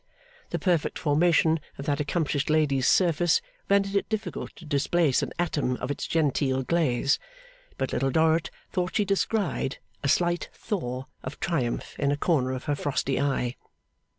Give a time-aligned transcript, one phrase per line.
[0.49, 5.75] The perfect formation of that accomplished lady's surface rendered it difficult to displace an atom
[5.75, 7.19] of its genteel glaze,
[7.77, 12.63] but Little Dorrit thought she descried a slight thaw of triumph in a corner of
[12.63, 13.57] her frosty eye.